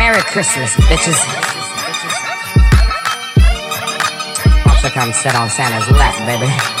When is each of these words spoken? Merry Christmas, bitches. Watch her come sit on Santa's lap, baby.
Merry 0.00 0.22
Christmas, 0.22 0.74
bitches. 0.88 1.20
Watch 4.64 4.80
her 4.80 4.88
come 4.88 5.12
sit 5.12 5.34
on 5.34 5.50
Santa's 5.50 5.90
lap, 5.90 6.16
baby. 6.26 6.79